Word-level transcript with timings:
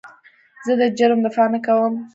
زه 0.65 0.73
د 0.79 0.83
جرم 0.97 1.19
دفاع 1.25 1.47
نه 1.53 1.59
کوم. 1.65 1.93